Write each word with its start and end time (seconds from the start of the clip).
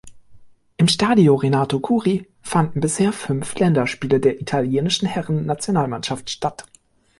Im 0.77 0.87
Stadio 0.87 1.35
Renato 1.35 1.79
Curi 1.79 2.25
fanden 2.41 2.79
bisher 2.81 3.13
fünf 3.13 3.53
Länderspiele 3.59 4.19
der 4.19 4.41
italienischen 4.41 5.05
Herren-Nationalmannschaft 5.07 6.31
statt. 6.31 6.65